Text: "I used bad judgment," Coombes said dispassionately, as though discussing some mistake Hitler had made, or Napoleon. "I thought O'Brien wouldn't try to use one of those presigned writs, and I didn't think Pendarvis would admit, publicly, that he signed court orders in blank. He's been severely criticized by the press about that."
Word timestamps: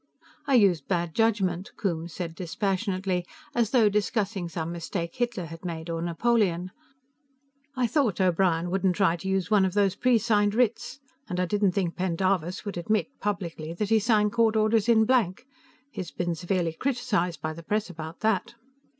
"I 0.47 0.55
used 0.55 0.87
bad 0.87 1.13
judgment," 1.13 1.69
Coombes 1.77 2.11
said 2.13 2.33
dispassionately, 2.33 3.23
as 3.53 3.69
though 3.69 3.87
discussing 3.87 4.49
some 4.49 4.71
mistake 4.71 5.13
Hitler 5.17 5.45
had 5.45 5.63
made, 5.63 5.91
or 5.91 6.01
Napoleon. 6.01 6.71
"I 7.75 7.85
thought 7.85 8.19
O'Brien 8.19 8.71
wouldn't 8.71 8.95
try 8.95 9.15
to 9.17 9.27
use 9.27 9.51
one 9.51 9.63
of 9.63 9.75
those 9.75 9.93
presigned 9.95 10.55
writs, 10.55 10.99
and 11.29 11.39
I 11.39 11.45
didn't 11.45 11.73
think 11.73 11.95
Pendarvis 11.97 12.65
would 12.65 12.77
admit, 12.77 13.09
publicly, 13.19 13.73
that 13.73 13.89
he 13.89 13.99
signed 13.99 14.31
court 14.33 14.55
orders 14.55 14.89
in 14.89 15.05
blank. 15.05 15.45
He's 15.91 16.09
been 16.09 16.33
severely 16.33 16.73
criticized 16.73 17.39
by 17.39 17.53
the 17.53 17.61
press 17.61 17.87
about 17.87 18.21
that." 18.21 18.55